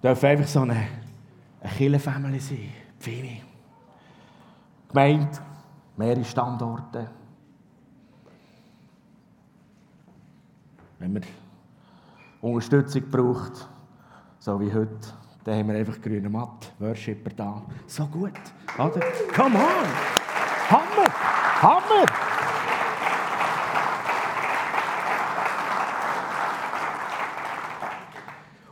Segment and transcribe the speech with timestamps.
[0.00, 0.74] darf einfach so eine,
[1.60, 2.72] eine Kirchenfamilie sein.
[2.98, 3.42] Pfimi.
[4.88, 5.38] Gemeinde,
[5.96, 7.10] mehrere Standorte.
[10.98, 11.22] Wenn man
[12.40, 13.68] Unterstützung braucht,
[14.38, 15.08] so wie heute,
[15.44, 17.62] dann haben wir einfach grüne Matt, Worshipper da.
[17.86, 18.32] So gut,
[18.78, 19.00] oder?
[19.34, 19.86] Come on!
[20.70, 21.62] Hammer!
[21.62, 22.35] Hammer!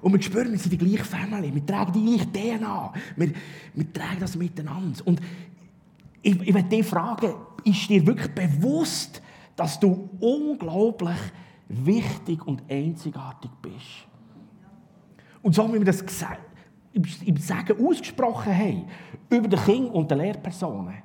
[0.05, 3.32] Und wir spüren, wir sind die gleiche Familie, wir tragen die gleiche DNA, wir,
[3.72, 5.00] wir tragen das miteinander.
[5.07, 5.18] Und
[6.21, 7.32] ich, ich möchte dich fragen,
[7.64, 9.22] ist dir wirklich bewusst,
[9.57, 11.17] dass du unglaublich
[11.68, 14.07] wichtig und einzigartig bist?
[15.40, 16.05] Und so wie wir das
[17.25, 18.85] im Sagen ausgesprochen haben,
[19.30, 21.02] über den Kind und die Lehrpersonen,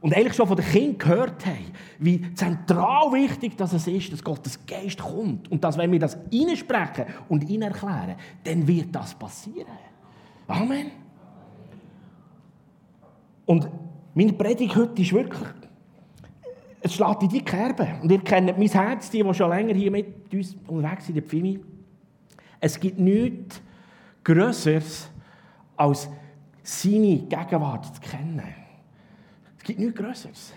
[0.00, 4.64] und eigentlich schon von den Kindern gehört haben, wie zentral wichtig es ist, dass Gottes
[4.66, 5.50] Geist kommt.
[5.50, 9.66] Und dass, wenn wir das reinsprechen und ihn erklären, dann wird das passieren.
[10.46, 10.90] Amen.
[13.46, 13.68] Und
[14.14, 15.48] meine Predigt heute ist wirklich,
[16.80, 17.88] es schlägt in die Kerbe.
[18.02, 21.24] Und ihr kennt mein Herz, die, die schon länger hier mit uns unterwegs sind, der
[21.24, 21.58] Pfimi.
[22.60, 23.60] Es gibt nichts
[24.24, 25.10] Größeres,
[25.76, 26.08] als
[26.62, 28.65] seine Gegenwart zu kennen
[29.66, 30.52] gibt nichts Größeres.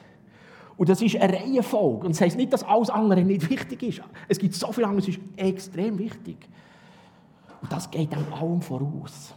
[0.78, 2.06] Und das ist eine Reihenfolge.
[2.06, 4.02] Und das heisst nicht, dass alles andere nicht wichtig ist.
[4.30, 6.38] Es gibt so viel anderes, es ist extrem wichtig.
[7.62, 9.34] Und das geht dann allem voraus.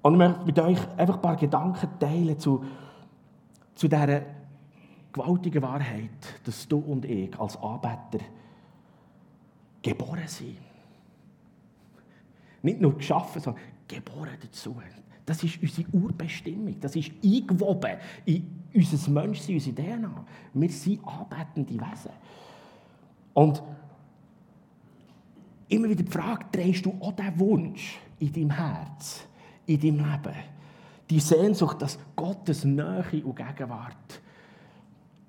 [0.00, 2.64] Und ich möchte mit euch einfach ein paar Gedanken teilen zu,
[3.74, 4.22] zu dieser
[5.12, 6.10] gewaltigen Wahrheit,
[6.44, 8.24] dass du und ich als Anbeter
[9.82, 10.56] geboren sind.
[12.62, 14.76] Nicht nur geschaffen, sondern geboren dazu.
[15.26, 16.78] Das ist unsere Urbestimmung.
[16.80, 20.24] Das ist eingewoben in unser Menschsein, unsere DNA.
[20.54, 22.12] Wir sind anbetende Wesen.
[23.34, 23.62] Und
[25.68, 29.26] immer wieder die Frage, drehst du auch diesen Wunsch in deinem Herz,
[29.66, 30.36] in deinem Leben?
[31.10, 34.22] Die Sehnsucht, dass Gottes Nähe und Gegenwart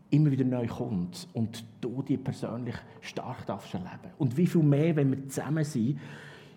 [0.09, 4.11] immer wieder neu kommt und du die persönlich stark darfst erleben.
[4.17, 5.99] Und wie viel mehr, wenn wir zusammen sind,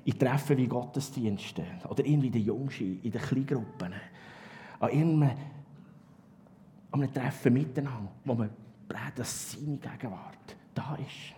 [0.05, 3.93] in Treffen wie Gottesdiensten oder irgendwie den Jungschen, in den Kleingruppen,
[4.81, 5.37] an irgendeinem
[6.93, 8.51] einem Treffen miteinander, wo man
[8.89, 11.35] brät, dass seine Gegenwart da ist.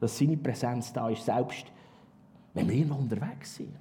[0.00, 1.66] Dass seine Präsenz da ist, selbst
[2.54, 3.74] wenn wir irgendwo unterwegs sind.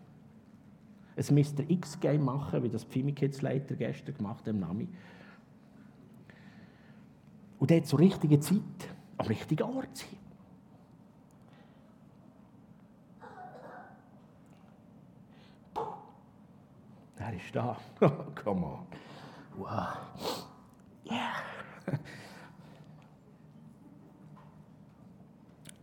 [1.17, 1.69] Ein Mr.
[1.69, 4.87] X-Game machen, wie das Pfimi Kids Leiter gestern gemacht hat, im Nami.
[7.57, 8.59] Und dort zur richtigen Zeit
[9.17, 10.24] am richtigen Ort sein.
[17.25, 17.75] Er ist da.
[18.43, 18.87] Come on.
[19.57, 20.45] Wow.
[21.09, 21.33] Yeah.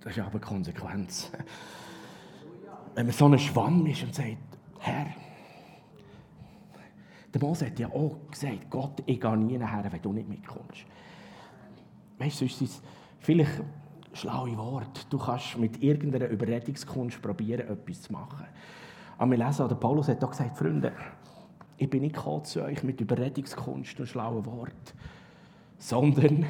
[0.00, 1.32] Das ist aber Konsequenz.
[2.94, 4.36] Wenn man so ein Schwamm ist und sagt,
[4.78, 5.06] Herr,
[7.34, 10.84] der Mose hat ja auch gesagt, Gott, ich gehe nie nachher, wenn du nicht mitkommst.
[12.18, 12.82] Weißt du, ist
[13.18, 13.62] vielleicht
[14.12, 15.00] schlaue Worte.
[15.10, 18.46] Du kannst mit irgendeiner Überredungskunst probieren, etwas zu machen.
[19.18, 20.92] Aber wir lesen, der Paulus hat auch gesagt, Freunde,
[21.82, 24.72] ich bin nicht zu euch mit Überredungskunst und schlauen Worten,
[25.78, 26.46] sondern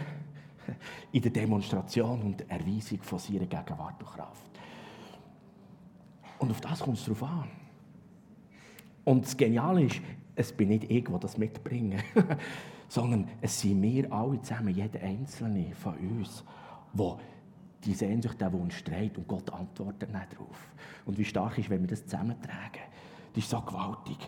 [1.12, 4.50] in der Demonstration und Erweisung von seiner Gegenwart und Kraft.
[6.38, 7.48] Und auf das kommt es drauf an.
[9.04, 10.02] Und das Geniale ist,
[10.34, 11.96] es bin nicht ich, der das mitbringe,
[12.88, 16.44] sondern es sind wir alle zusammen, jeder Einzelne von uns,
[16.92, 17.16] der
[17.84, 20.68] die Sehnsucht, der Wunsch trägt und Gott antwortet nicht darauf.
[21.06, 22.82] Und wie stark ist, wenn wir das zusammentragen.
[23.32, 24.18] Das ist so gewaltig.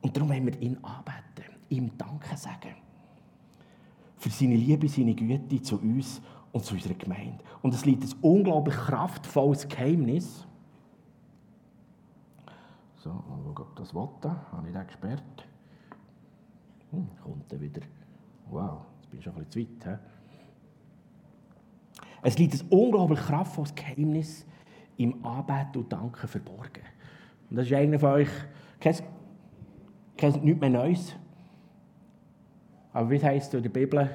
[0.00, 2.74] Und darum wollen wir ihn anbeten, ihm Danke sagen.
[4.16, 6.20] Für seine Liebe, seine Güte zu uns
[6.52, 7.44] und zu unserer Gemeinde.
[7.62, 10.46] Und es liegt ein unglaublich kraftvolles Geheimnis.
[12.96, 14.30] So, mal schauen, ob das wollte.
[14.52, 15.48] Habe ich den gesperrt?
[16.90, 17.82] Hm, kommt er wieder.
[18.50, 20.00] Wow, jetzt bin ich schon ein bisschen zu weit.
[20.00, 20.18] He?
[22.22, 24.46] Es liegt ein unglaublich kraftvolles Geheimnis
[24.96, 26.82] im Anbeten und Danken verborgen.
[27.50, 28.30] Und das ist einer von euch,
[30.18, 31.14] kennt nichts mehr Neues.
[32.92, 34.10] Aber wie es in der Bibel,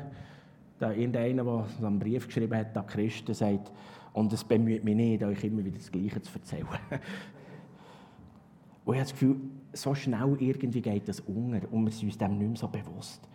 [0.78, 3.72] da irgendeiner, der einen Brief geschrieben hat an Christen, sagt,
[4.12, 6.68] und es bemüht mich nicht, euch immer wieder das Gleiche zu erzählen.
[8.86, 9.38] und ich habe das Gefühl,
[9.72, 13.28] so schnell irgendwie geht das unter und wir sind uns dem nicht mehr so bewusst.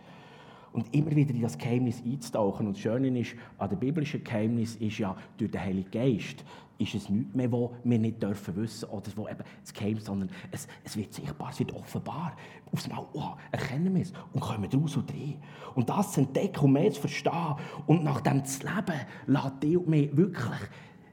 [0.71, 2.67] Und immer wieder in das Geheimnis einzutauchen.
[2.67, 6.43] Und das Schöne ist, an dem biblischen Geheimnis ist ja durch den Heiligen Geist
[6.79, 10.29] ist es nichts mehr, was wir nicht dürfen wissen oder wo eben das Geheimnis, sondern
[10.49, 12.37] es, es wird sichtbar, es wird offenbar.
[12.71, 15.35] Aufs Mal oh, erkennen wir es und kommen raus und rein.
[15.75, 17.55] Und das zu entdecken und mehr zu verstehen
[17.85, 20.69] und nach dem zu leben, lässt und mich wirklich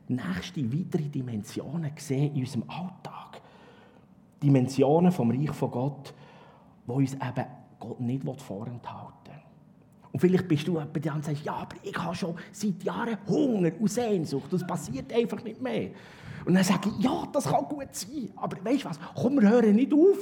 [0.06, 3.42] nächste, weitere Dimensionen sehen in unserem Alltag.
[4.40, 6.14] Dimensionen vom Reich von Gott,
[6.86, 7.46] wo uns eben
[7.80, 9.25] Gott nicht vorenthalten will.
[10.16, 13.70] Und vielleicht bist du jemand, der sagt, ja, aber ich habe schon seit Jahren Hunger
[13.78, 14.50] und Sehnsucht.
[14.50, 15.90] Das passiert einfach nicht mehr.
[16.46, 18.30] Und dann sage ich, ja, das kann gut sein.
[18.34, 18.98] Aber weißt du was?
[19.14, 20.16] Komm, wir hören nicht auf.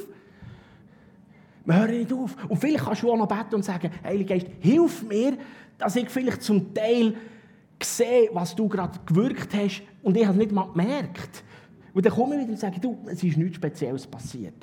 [1.65, 2.37] Wir hören nicht auf.
[2.49, 5.39] Und vielleicht kannst du auch noch beten und sagen, Heiliger Geist, hilf mir,
[5.79, 7.15] dass ich vielleicht zum Teil
[7.81, 11.45] sehe, was du gerade gewirkt hast und ich habe es nicht mal gemerkt.
[11.93, 14.55] Und dann komme ich wieder und sage, du, es ist nichts Spezielles passiert.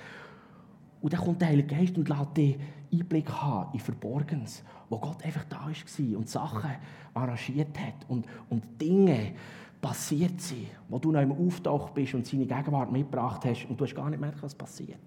[1.01, 2.57] Und dann kommt der Heilige Geist und lässt dich
[2.93, 6.71] Einblick haben in Verborgenes, wo Gott einfach da war und Sachen
[7.13, 9.33] arrangiert hat und, und Dinge
[9.81, 13.85] passiert sind, wo du noch im Auftauch bist und seine Gegenwart mitgebracht hast und du
[13.85, 14.99] hast gar nicht gemerkt, was passiert.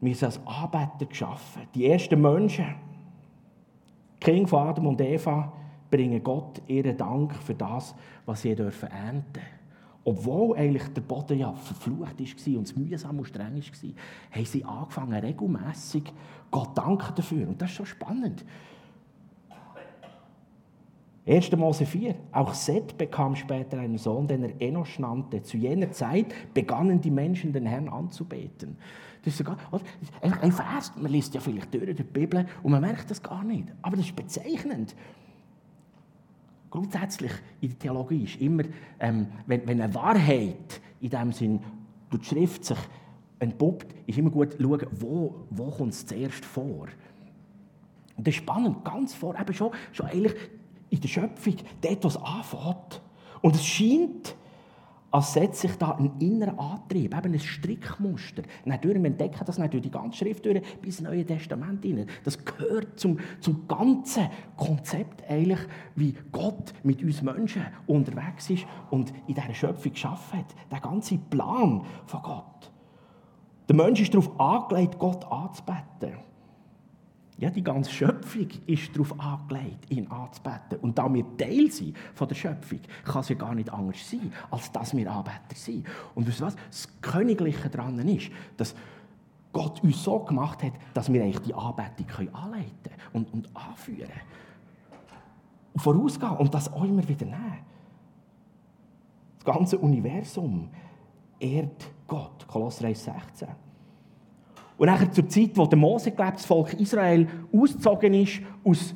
[0.00, 1.62] Wir sind als Anbeter geschaffen.
[1.74, 2.76] Die ersten Menschen,
[4.20, 5.52] Kinder von Adam und Eva,
[5.90, 9.57] bringen Gott ihren Dank für das, was sie dürfen ernten
[10.04, 13.90] Obwohl eigentlich der Boden ja verflucht war und es mühsam und streng war,
[14.30, 16.04] haben sie angefangen, regelmässig
[16.50, 17.48] Gott danken dafür.
[17.48, 18.44] Und das ist schon spannend.
[21.28, 21.52] 1.
[21.52, 22.14] Mose 4.
[22.32, 25.42] Auch Seth bekam später einen Sohn, den er Enos nannte.
[25.42, 28.78] Zu jener Zeit begannen die Menschen, den Herrn anzubeten.
[29.22, 29.58] Das ist, sogar,
[30.22, 33.68] ein Vers, man liest ja vielleicht durch die Bibel und man merkt das gar nicht.
[33.82, 34.96] Aber das ist bezeichnend.
[36.70, 38.64] Grundsätzlich in der Theologie ist immer,
[39.00, 41.60] ähm, wenn, wenn eine Wahrheit in dem Sinn
[42.10, 42.78] durch die Schrift sich
[43.38, 46.88] entpuppt, ist immer gut schauen, wo, wo kommt es zuerst vor.
[48.16, 50.34] Und das ist spannend, ganz vor, eben schon, schon eigentlich
[50.90, 53.00] in der Schöpfung dort, was anfängt.
[53.40, 54.34] Und es scheint,
[55.10, 58.42] als setzt sich da ein innerer Antrieb, eben ein Strickmuster.
[58.64, 62.06] Natürlich, entdecken das durch die ganze Schrift durch, bis ins Neue Testament hinein.
[62.24, 65.60] Das gehört zum, zum ganzen Konzept eigentlich,
[65.94, 70.54] wie Gott mit uns Menschen unterwegs ist und in dieser Schöpfung geschaffen hat.
[70.70, 72.70] Der ganze Plan von Gott.
[73.68, 76.27] Der Mensch ist darauf angelegt, Gott anzubeten.
[77.38, 80.78] Ja, die ganze Schöpfung ist darauf angelegt, ihn anzubeten.
[80.80, 84.32] Und da wir Teil sind von der Schöpfung, kann es ja gar nicht anders sein,
[84.50, 85.86] als dass wir Anbeter sind.
[86.16, 86.56] Und weißt du was?
[86.68, 88.74] Das Königliche daran ist, dass
[89.52, 94.10] Gott uns so gemacht hat, dass wir eigentlich die Anbetung können anleiten und, und anführen
[95.74, 97.58] und vorausgehen und das auch immer wieder nehmen.
[99.36, 100.70] Das ganze Universum
[101.38, 102.46] ehrt Gott.
[102.48, 103.46] Kolosser 1,16.
[104.78, 108.94] Und nachher zur Zeit, wo der Mose gelebt, das Volk Israel ausgezogen ist aus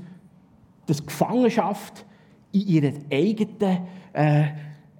[0.88, 2.06] der Gefangenschaft
[2.52, 3.78] in ihrem eigenen,
[4.12, 4.44] äh,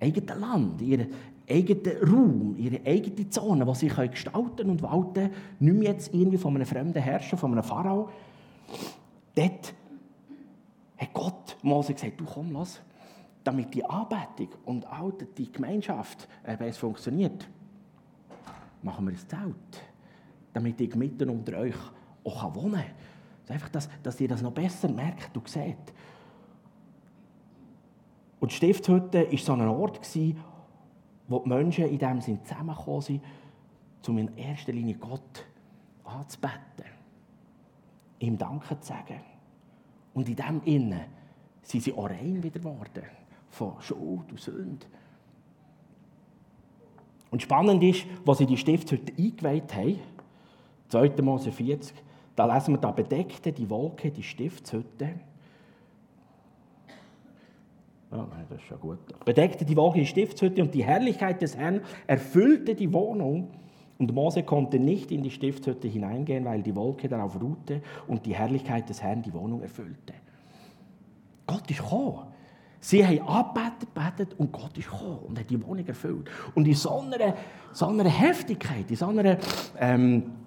[0.01, 1.09] eigenen Land, in ihrem
[1.49, 5.31] eigenen Raum, ihre eigene Zone, die sie gestalten und walten können,
[5.61, 8.11] nicht mehr jetzt irgendwie von einem fremden Herrscher, von einem Pharao.
[9.37, 9.75] Dort
[10.99, 12.81] hat Gott Mose gesagt, du komm, los,
[13.45, 17.49] damit die Anbetung und auch die Gemeinschaft, äh, funktioniert,
[18.83, 19.92] machen wir ein Zelt
[20.53, 21.77] damit ich mitten unter euch
[22.25, 23.55] auch wohnen kann.
[23.55, 25.77] Einfach, dass, dass ihr das noch besser merkt und seht.
[28.41, 30.01] Und die Stiftshütte war so ein Ort,
[31.29, 33.23] wo die Menschen in diesem Sinn zusammengekommen sind,
[34.09, 35.45] um in erster Linie Gott
[36.05, 36.87] anzubeten,
[38.19, 39.21] ihm Danke zu sagen.
[40.15, 41.05] Und in dem Innen
[41.63, 43.05] sind sie auch rein wieder geworden
[43.51, 44.87] von Schuld und Sünde.
[47.31, 49.99] Und spannend ist, was sie die Stiftshütte eingeweiht haben,
[50.93, 51.23] 2.
[51.23, 51.95] Mose 40,
[52.37, 55.09] da lesen wir, da bedeckte die Wolke die Stiftshütte.
[58.11, 58.99] Oh nein, das ist schon gut.
[59.25, 63.53] Bedeckte die Wolke die Stiftshütte und die Herrlichkeit des Herrn erfüllte die Wohnung.
[63.99, 68.35] Und Mose konnte nicht in die Stiftshütte hineingehen, weil die Wolke darauf ruhte und die
[68.35, 70.13] Herrlichkeit des Herrn die Wohnung erfüllte.
[71.47, 72.27] Gott ist gekommen.
[72.81, 76.29] Sie haben angebetet, betet und Gott ist gekommen und hat die Wohnung erfüllt.
[76.55, 77.35] Und in so einer,
[77.73, 79.39] so einer Heftigkeit, in so einer
[79.79, 80.42] ähm,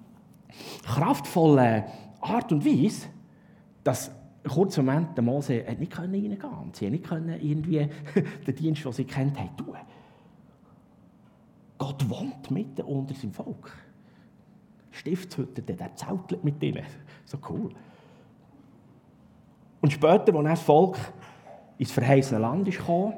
[0.84, 1.84] kraftvollen
[2.20, 3.08] Art und Weise,
[3.84, 4.10] dass
[4.48, 6.78] kurz Moment der Mose nicht reingehen konnte.
[6.78, 7.88] Sie nicht irgendwie
[8.46, 9.76] den Dienst, den sie kennt haben, tun.
[11.78, 13.72] Gott wohnt mitten unter seinem Volk.
[14.90, 16.84] Stiftshütte, der zeltelt mit ihnen.
[17.24, 17.70] So cool.
[19.82, 20.98] Und später, als das Volk
[21.76, 23.14] ins verheißene Land gekommen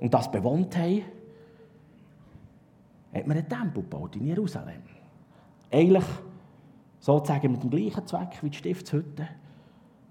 [0.00, 1.02] und das bewohnt haben,
[3.14, 4.82] hat man einen Tempel gebaut in Jerusalem.
[5.74, 6.04] Eigentlich
[7.00, 9.26] sozusagen mit dem gleichen Zweck wie die Stiftshütte,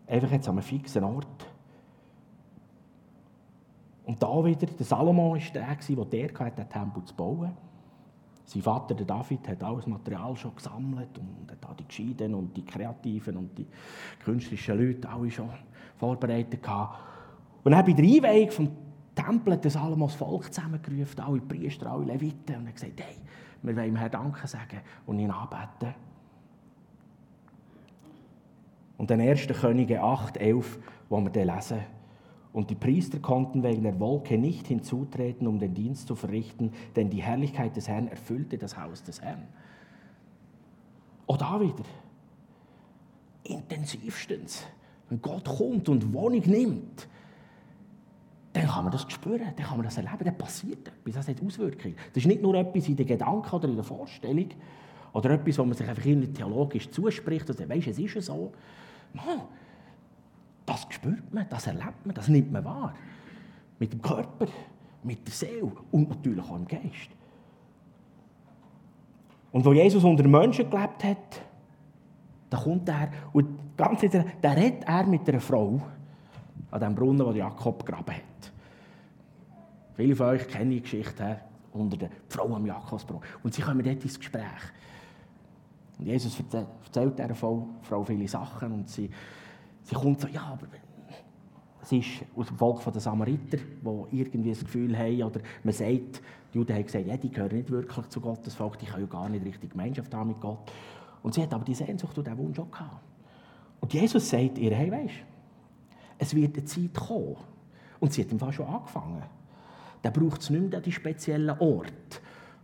[0.06, 1.48] einfach jetzt an einem fixen Ort.
[4.04, 7.54] Und da wieder, der Salomo war der, der der hatte, den Tempel zu bauen.
[8.44, 12.66] Sein Vater, der David, hat alles Material schon gesammelt und hat die Gescheiden und die
[12.66, 13.66] Kreativen und die
[14.20, 15.50] künstlerischen Leute alle schon
[15.96, 17.00] vorbereitet gehabt.
[17.64, 18.70] Und dann bei der Einweihung vom
[19.16, 23.16] Tempel hat Salomo das Volk zusammengerufen, alle Priester, alle Leviten, und hat gesagt, hey,
[23.64, 25.96] wir wollen ihm Herrn Danke sagen und ihn anbeten.
[28.98, 29.48] Und den 1.
[29.48, 30.80] Könige 8, 11,
[31.10, 31.80] wo wir den lesen,
[32.54, 37.10] und die Priester konnten wegen der Wolke nicht hinzutreten, um den Dienst zu verrichten, denn
[37.10, 39.48] die Herrlichkeit des Herrn erfüllte das Haus des Herrn.
[41.26, 41.84] Auch da wieder.
[43.44, 44.68] Intensivstens.
[45.10, 47.08] Wenn Gott kommt und Wohnung nimmt,
[48.54, 51.44] dann kann man das spüren, dann kann man das erleben, dann passiert etwas, das hat
[51.44, 51.96] Auswirkungen.
[52.14, 54.50] Das ist nicht nur etwas in den Gedanken oder in der Vorstellung
[55.12, 58.54] oder etwas, wo man sich einfach theologisch zuspricht und sagt, weisst, es ist ja so.
[59.14, 59.42] Nein,
[60.66, 62.94] das spürt man, das erlebt man, das nimmt man wahr.
[63.80, 64.48] Mit dem Körper,
[65.04, 67.10] mit der Seele und natürlich auch im Geist.
[69.52, 71.42] Und wo Jesus unter Menschen gelebt hat,
[72.50, 74.02] da kommt er und ganz
[74.42, 75.82] da redet er mit einer Frau
[76.74, 78.52] an dem Brunnen, den Jakob gegraben hat.
[79.96, 81.40] Viele von euch kennen die Geschichte
[81.72, 83.24] unter der Frau am Jakobsbrunnen.
[83.44, 84.44] Und sie kommen dort ins Gespräch.
[86.00, 87.68] Und Jesus erzählt dieser Frau,
[88.06, 89.10] viele Sachen und sie
[89.84, 90.68] Sie kommt so, ja, aber
[91.82, 96.22] sie ist aus dem Volk der Samariter, die irgendwie das Gefühl haben, oder man sagt,
[96.54, 99.08] die Juden haben gesagt, ja, die gehören nicht wirklich zu Gottes Volk, die können ja
[99.08, 100.72] gar nicht richtig Gemeinschaft haben mit Gott.
[101.22, 103.02] Und sie hat aber die Sehnsucht und den Wunsch auch gehabt.
[103.82, 105.14] Und Jesus sagt ihr, hey, weißt
[106.18, 107.38] es wird eine Zeit kommen.
[108.00, 109.24] Und sie hat im Fall schon angefangen.
[110.02, 112.20] Dann braucht es nicht mehr die speziellen Orte,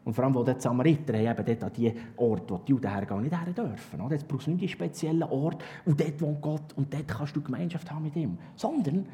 [0.05, 3.21] und vor allem, wo die Samariter eben dort an die Orte, wo die Juden hergehen,
[3.21, 4.09] nicht her dürfen.
[4.09, 7.41] Jetzt brauchst du nicht die speziellen Orte, und dort wohnt Gott und dort kannst du
[7.41, 8.37] Gemeinschaft haben mit ihm.
[8.55, 9.05] Sondern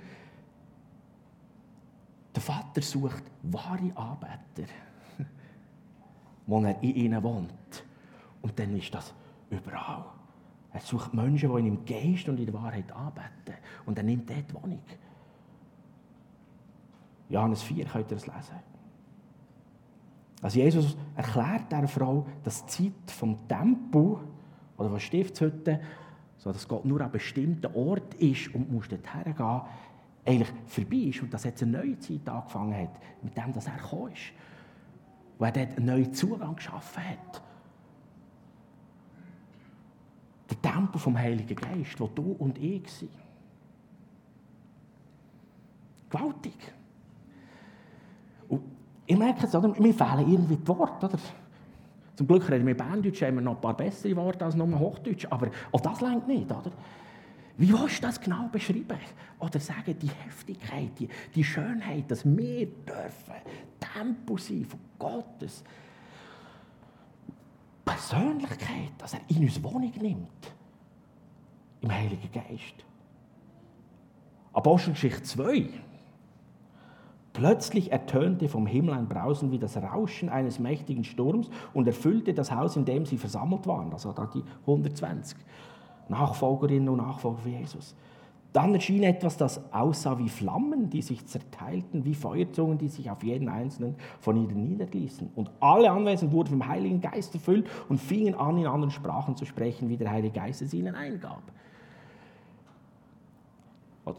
[2.33, 4.71] der Vater sucht wahre Arbeiter,
[6.47, 7.83] wo er in ihnen wohnt.
[8.41, 9.13] Und dann ist das
[9.49, 10.05] überall.
[10.75, 13.53] Er sucht Menschen, die in im Geist und in der Wahrheit arbeiten.
[13.85, 14.81] Und er nimmt dort Wohnung.
[17.29, 18.55] Johannes 4 könnt ihr das lesen.
[20.41, 24.17] Also Jesus erklärt der Frau, dass die Zeit vom Tempel
[24.75, 25.79] oder von Stiftshütte,
[26.37, 29.61] so dass Gott nur an bestimmten Ort ist und muss dort hergehen,
[30.25, 33.77] eigentlich vorbei ist und dass jetzt eine neue Zeit angefangen hat, mit dem, dass er
[33.77, 34.33] gekommen ist.
[35.39, 37.41] Wo er dort einen neuen Zugang geschaffen hat.
[40.49, 43.11] Der Tempel vom Heiligen Geist, wo du und ich sind.
[46.09, 46.73] Gewaltig.
[48.47, 48.61] Und
[49.05, 49.67] ich merke es, oder?
[49.67, 51.07] mir fehlen irgendwie die Worte.
[51.07, 51.19] Oder?
[52.15, 55.27] Zum Glück reden wir Berndeutsch, haben wir noch ein paar bessere Worte als nur Hochdeutsch,
[55.29, 56.49] aber auch das längt nicht.
[56.49, 56.71] Oder?
[57.57, 58.99] Wie willst du das genau beschreiben?
[59.39, 63.33] Oder sagen, die Heftigkeit, die, die Schönheit, dass wir dürfen
[63.79, 65.63] Tempo sein von Gottes
[67.85, 70.53] Persönlichkeit, dass er in uns Wohnung nimmt.
[71.81, 72.83] Im Heiligen Geist.
[74.53, 75.69] Apostelgeschichte 2.
[77.33, 82.51] Plötzlich ertönte vom Himmel ein Brausen wie das Rauschen eines mächtigen Sturms und erfüllte das
[82.51, 83.91] Haus, in dem sie versammelt waren.
[83.91, 85.37] Also da die 120
[86.07, 87.95] Nachfolgerinnen und Nachfolger von Jesus.
[88.55, 93.21] Dann erschien etwas, das aussah wie Flammen, die sich zerteilten, wie Feuerzungen, die sich auf
[93.21, 95.29] jeden einzelnen von ihnen niederließen.
[95.35, 99.43] Und alle Anwesenden wurden vom Heiligen Geist erfüllt und fingen an, in anderen Sprachen zu
[99.43, 101.43] sprechen, wie der Heilige Geist es ihnen eingab.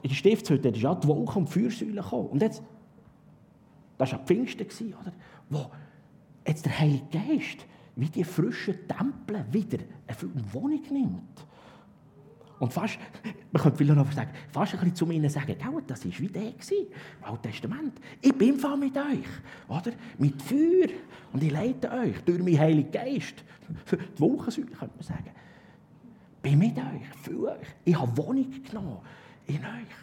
[0.02, 2.28] In der Stiftshütte ist ja die Wolke und die Feuersäule gekommen.
[2.28, 2.62] Und jetzt
[3.96, 5.12] das war am Pfingsten, oder?
[5.48, 5.70] wo
[6.46, 7.64] jetzt der Heilige Geist
[7.94, 11.46] wie die frischen Tempel wieder eine Wohnung nimmt.
[12.58, 12.98] Und fast,
[13.52, 15.54] man könnte vielleicht noch sagen, fast ein bisschen zu ihnen sagen,
[15.86, 16.54] das war wie der im
[17.22, 18.00] Alten Testament.
[18.22, 19.28] Ich bin Fall mit euch,
[19.68, 19.92] oder?
[20.18, 20.88] Mit Feuer.
[21.32, 23.44] Und ich leite euch durch meinen Heiligen Geist.
[23.90, 25.30] Die Wochensäule, könnte man sagen.
[26.36, 27.66] Ich Bin mit euch, für euch.
[27.84, 28.98] Ich habe Wohnung genommen
[29.46, 29.96] in euch.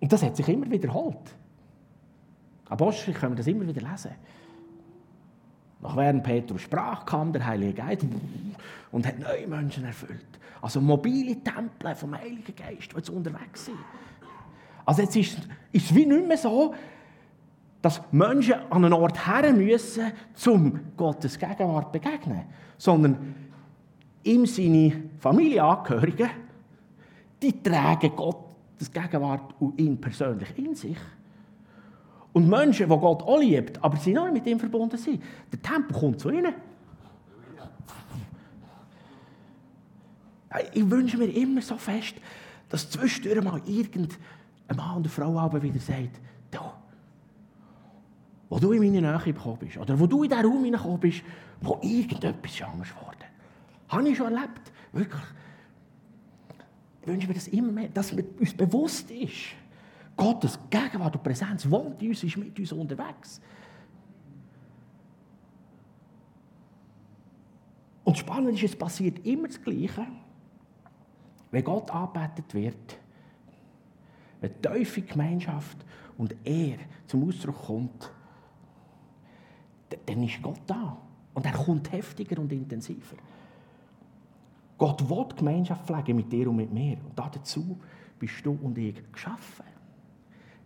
[0.00, 1.34] Und das hat sich immer wiederholt.
[2.68, 4.10] Apostel können wir das immer wieder lesen.
[5.84, 8.06] Nach während Petrus sprach, kam der Heilige Geist
[8.90, 10.24] und hat neue Menschen erfüllt.
[10.62, 13.76] Also mobile Tempel vom Heiligen Geist, die jetzt unterwegs sind.
[14.86, 15.38] Also jetzt ist,
[15.72, 16.74] es wie nicht mehr so,
[17.82, 20.10] dass Menschen an einen Ort her müssen,
[20.46, 22.44] um Gottes Gegenwart zu begegnen.
[22.78, 23.34] Sondern
[24.22, 26.30] ihm seine Familienangehörigen,
[27.42, 30.96] die tragen Gott das Gegenwart und ihn persönlich in sich.
[32.34, 35.22] Und Menschen, die Gott auch liebt, aber sie noch nicht mit ihm verbunden sind,
[35.52, 36.52] der Tempel kommt zu ihnen.
[40.72, 42.16] Ich wünsche mir immer so fest,
[42.68, 44.18] dass zwischendurch mal irgendein
[44.76, 46.58] Mann und eine Frau aber wieder sagt, du,
[48.48, 51.22] wo du in meine Nähe gekommen bist, oder wo du in diesen Raum hineingekommen bist,
[51.60, 53.24] wo irgendetwas anders geworden
[53.88, 54.72] Habe ich schon erlebt.
[54.92, 55.22] Wirklich.
[57.02, 59.54] Ich wünsche mir das immer mehr, dass uns bewusst ist,
[60.16, 63.40] Gottes Gegenwart und Präsenz wohnt in uns, ist mit uns unterwegs.
[68.04, 70.06] Und spannend ist, es passiert immer das Gleiche,
[71.50, 72.98] wenn Gott angebetet wird,
[74.40, 75.78] wenn tiefe Gemeinschaft
[76.18, 78.10] und er zum Ausdruck kommt,
[80.06, 80.96] dann ist Gott da.
[81.32, 83.16] Und er kommt heftiger und intensiver.
[84.78, 86.98] Gott will Gemeinschaft pflegen mit dir und mit mir.
[87.04, 87.78] Und dazu
[88.18, 89.73] bist du und ich geschaffen.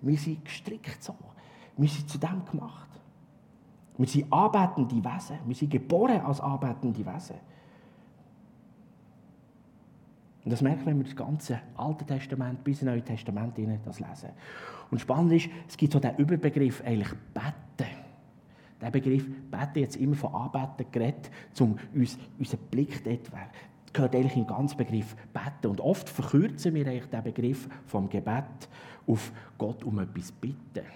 [0.01, 1.15] Wir sind gestrickt so.
[1.77, 2.89] Wir sind zu dem gemacht.
[3.97, 5.39] Wir sind arbeitende Wesen.
[5.45, 7.37] Wir sind geboren als arbeitende Wesen.
[10.45, 14.01] Und das merkt man, wenn wir das ganze Alte Testament bis ins Neue Testament das
[14.01, 14.31] lesen.
[14.91, 17.95] Und spannend ist, es gibt so den Überbegriff eigentlich Betten.
[18.81, 23.31] Der Begriff Betten jetzt immer von Anbeten geredet, um uns unseren Blick dort
[23.99, 25.71] gehört eigentlich den ganzen Begriff Betten.
[25.73, 28.69] Und oft verkürzen wir eigentlich den Begriff vom Gebet
[29.09, 30.87] auf Gott um etwas bitten.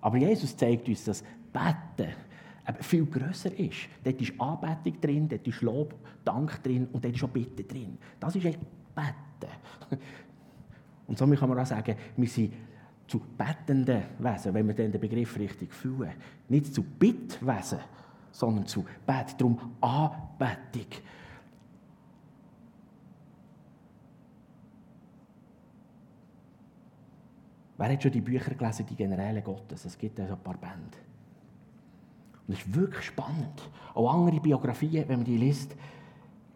[0.00, 1.22] Aber Jesus zeigt uns, dass
[1.52, 2.12] Betten
[2.80, 3.88] viel grösser ist.
[4.02, 7.98] Dort ist Anbetung drin, dort ist Lob, Dank drin und dort ist auch Bitten drin.
[8.18, 8.58] Das ist eigentlich
[8.94, 10.00] Betten.
[11.06, 12.52] Und somit kann man auch sagen, wir sind
[13.06, 16.10] zu bettenden Wesen, wenn wir den Begriff richtig fühlen.
[16.48, 17.78] Nicht zu Bittwesen,
[18.32, 19.40] sondern zu Bet.
[19.40, 20.90] Darum Anbetung.
[27.78, 29.84] Wer hat schon die Bücher gelesen, die Generäle Gottes?
[29.84, 30.96] Es gibt ja so ein paar Bände.
[32.46, 33.68] Und es ist wirklich spannend.
[33.94, 35.76] Auch andere Biografien, wenn man die liest,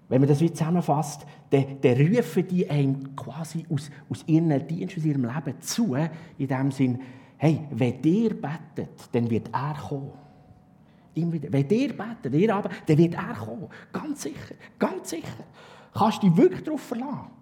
[0.08, 4.96] wenn man das wie zusammenfasst, dann, dann rufen die einem quasi aus, aus ihrem Dienst,
[4.96, 6.98] aus ihrem Leben zu, in dem Sinn,
[7.36, 10.10] hey, wenn ihr betet, dann wird er kommen.
[11.14, 13.68] Wenn ihr betet, ihr aber, dann wird er kommen.
[13.92, 15.44] Ganz sicher, ganz sicher.
[15.94, 17.39] Kannst du dich wirklich darauf verlassen.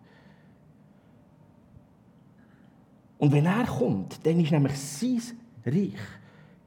[3.18, 5.20] Und wenn er kommt, dann ist nämlich sein
[5.66, 5.98] Reich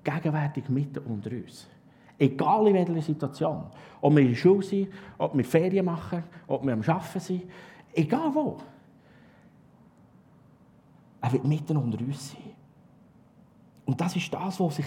[0.03, 1.67] gegenwärtig mitten unter uns.
[2.17, 3.65] Egal in welcher Situation.
[4.01, 7.43] Ob wir in der Schule sind, ob wir Ferien machen, ob wir am Arbeiten sind.
[7.93, 8.57] Egal wo.
[11.21, 12.53] Er wird mitten unter uns sein.
[13.85, 14.85] Und das ist das, was sich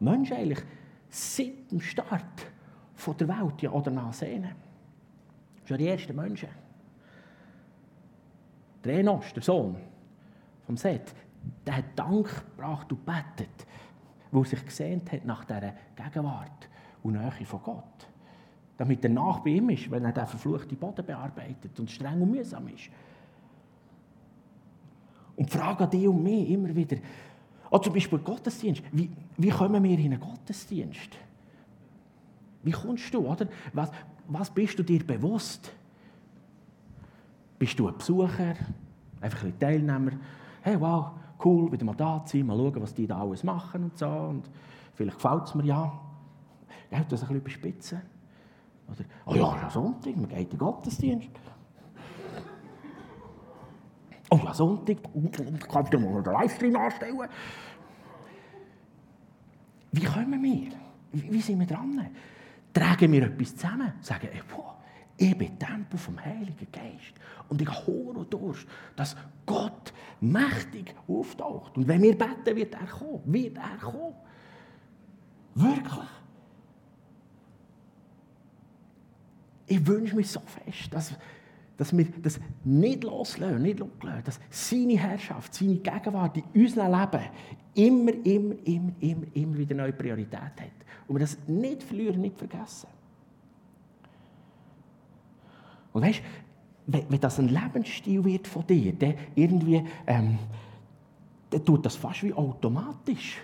[0.00, 0.62] Menschen eigentlich
[1.08, 2.46] seit dem Start
[3.18, 4.48] der Welt ja oder nachsehen.
[5.64, 6.48] Schon die ersten Menschen.
[8.82, 9.76] Der Enos, der Sohn,
[10.66, 11.14] vom Seth,
[11.66, 13.66] der hat Dank gebracht und betet,
[14.30, 16.68] weil er sich gesehnt hat nach dieser Gegenwart
[17.02, 18.08] und Nähe von Gott.
[18.76, 22.30] Damit er nach bei ihm ist, wenn er den verfluchten Boden bearbeitet und streng und
[22.30, 22.88] mühsam ist.
[25.36, 26.96] Und die Frage an dich und mich immer wieder,
[27.70, 31.10] auch zum Beispiel Gottesdienst, wie, wie kommen wir in einen Gottesdienst?
[32.62, 33.46] Wie kommst du, oder?
[33.72, 33.90] Was,
[34.28, 35.72] was bist du dir bewusst?
[37.58, 38.54] Bist du ein Besucher,
[39.20, 40.12] einfach ein Teilnehmer?
[40.64, 41.12] Hey, wow,
[41.44, 44.08] cool, wieder mal da zu sein, mal schauen, was die da alles machen und so.
[44.08, 44.50] Und
[44.94, 46.00] vielleicht gefällt es mir ja.
[46.90, 48.02] Ja, das ein bisschen überspitzen.
[48.88, 51.30] Oder, oh ja, ja, Sonntag, man geht in den Gottesdienst.
[54.30, 54.96] Oh ja, Sonntag,
[55.70, 57.28] kannst du mal einen Livestream anstellen?
[59.92, 60.72] Wie kommen wir?
[61.12, 62.10] Wie sind wir dran?
[62.72, 63.92] Tragen wir etwas zusammen?
[64.00, 64.76] Sagen, ey, boah,
[65.16, 67.14] ich bin Tempel vom Heiligen Geist.
[67.48, 71.76] Und ich hole durch, dass Gott mächtig auftaucht.
[71.76, 73.20] Und wenn wir beten, wird er kommen.
[73.24, 74.14] Wird er kommen.
[75.54, 76.08] Wirklich.
[79.66, 81.14] Ich wünsche mich so fest, dass,
[81.76, 87.24] dass wir das nicht loslassen, nicht loslassen, dass seine Herrschaft, seine Gegenwart in unserem Leben
[87.74, 90.84] immer, immer, immer, immer, immer wieder neue Priorität hat.
[91.06, 92.88] Und wir das nicht verlieren, nicht vergessen.
[95.94, 96.22] Und weißt,
[96.86, 100.38] wenn, wenn das ein Lebensstil wird von dir, dann irgendwie, ähm,
[101.48, 103.40] dann tut das fast wie automatisch.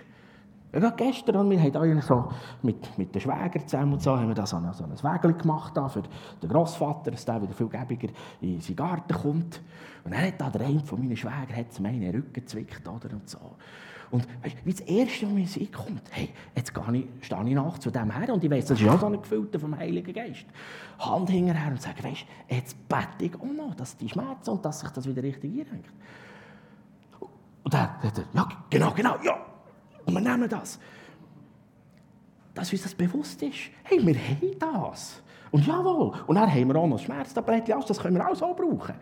[0.72, 2.28] Ja, gestern wir haben so
[2.62, 5.32] mit, mit den Schwägern zusammen und so, haben wir da so, ein, so ein Wägel
[5.34, 6.02] gemacht da für
[6.42, 8.08] den Grossvater, dass der wieder viel gäbiger
[8.40, 9.60] in seinen Garten kommt.
[10.04, 13.28] Und dann hat da der eine von meinen Schwägern hat meinen Rücken gezwickt oder, und
[13.28, 13.38] so.
[14.10, 17.48] Und weißt, wie das Erste, was mir in Sinn kommt, hey, jetzt gehe ich, stehe
[17.48, 19.76] ich nach zu dem her und ich weiss, das ist auch so ein Gefüllte vom
[19.76, 20.46] Heiligen Geist.
[20.98, 24.80] Hand hinterher und sage, weißt, jetzt bete ich auch noch, dass die Schmerzen und dass
[24.80, 25.90] sich das wieder richtig einrenkt.
[27.62, 29.46] Und dann sagt er, ja, genau, genau, ja.
[30.04, 30.80] Und wir nehmen das.
[32.52, 33.70] Dass uns das bewusst ist.
[33.84, 35.22] Hey, wir haben das.
[35.52, 36.14] Und jawohl.
[36.26, 38.94] Und dann haben wir auch noch aus, das können wir auch so brauchen.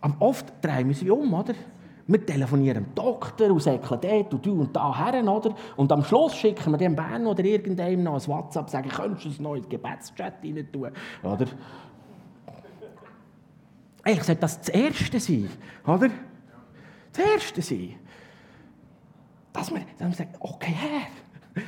[0.00, 1.54] Aber oft drehen wir sie um, oder?
[2.08, 5.54] wir telefonieren dem Doktor und sagen dort und du und da her, oder?
[5.76, 9.30] Und am Schluss schicken wir dem Bern oder irgendeinem noch ein WhatsApp sagen, könntest du
[9.30, 10.90] ein neues Gebetschat rein tun,
[11.22, 11.46] oder?
[14.04, 15.50] Eigentlich sollte das das Erste sein,
[15.84, 16.10] oder?
[17.12, 17.96] Das Erste sein.
[19.52, 21.62] Dass wir, dass wir sagen, okay, Herr,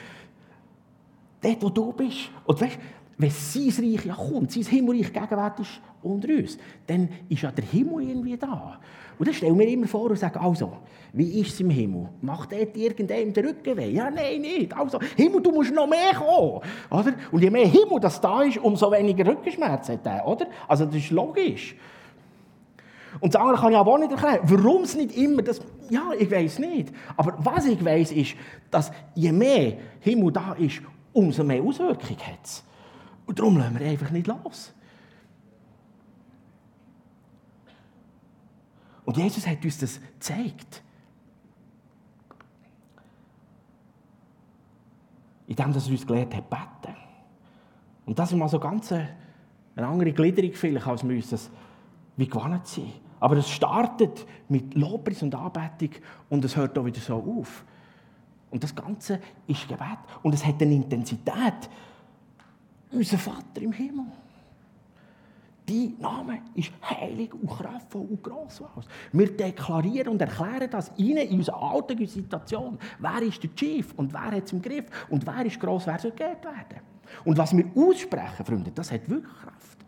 [1.41, 2.79] dort, wo du bist, und weißt,
[3.19, 7.65] wenn sein Reich ja kommt, sein Himmelreich gegenwärtig ist unter uns, dann ist ja der
[7.65, 8.79] Himmel irgendwie da.
[9.19, 10.73] Und dann stellen wir immer vor und sagen, also,
[11.13, 12.09] wie ist es im Himmel?
[12.21, 13.91] Macht dort irgendjemand den Rücken weh?
[13.91, 14.73] Ja, nein, nicht.
[14.77, 16.61] Also, Himmel, du musst noch mehr kommen.
[16.91, 17.15] Oder?
[17.33, 20.47] Und je mehr Himmel das da ist, umso weniger Rückenschmerz hat er, oder?
[20.69, 21.75] Also, das ist logisch.
[23.19, 24.41] Und das andere kann ich aber auch nicht erklären.
[24.45, 25.61] Warum es nicht immer das.
[25.91, 26.93] Ja, ich weiß nicht.
[27.17, 28.35] Aber was ich weiß, ist,
[28.71, 32.63] dass je mehr Himmel da ist, umso mehr Auswirkungen hat es.
[33.29, 34.73] Und darum lassen wir einfach nicht los.
[39.05, 40.83] Und Jesus hat uns das gezeigt.
[45.47, 46.97] Indem er uns gelernt hat, beten.
[48.07, 49.11] Und das ist mal so ganz eine,
[49.77, 51.51] eine andere Gliederung vielleicht, als wir uns das
[52.17, 52.93] wie gewohnt sind.
[53.21, 55.91] Aber es startet mit Lobpreis und Anbetung
[56.31, 57.63] und es hört auch wieder so auf.
[58.51, 59.99] Und das Ganze ist Gebet.
[60.23, 61.69] Und es hat eine Intensität.
[62.91, 64.07] Unser Vater im Himmel.
[65.69, 68.63] Dein Name ist heilig und kraftvoll und gross.
[69.13, 72.79] Wir deklarieren und erklären das Ihnen in unserer alltäglichen Situation.
[72.99, 75.99] Wer ist der Chief und wer hat es im Griff und wer ist gross, wer
[75.99, 76.81] soll geehrt werden.
[77.25, 79.79] Und was wir aussprechen, Freunde, das hat wirklich Kraft.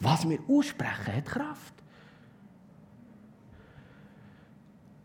[0.00, 1.74] Was wir aussprechen, hat Kraft.